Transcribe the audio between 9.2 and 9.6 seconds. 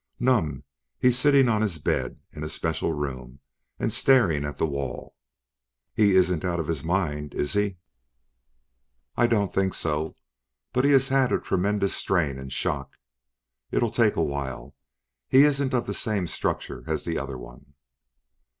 don't